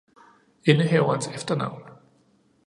[0.63, 1.83] Indehaverens efternavn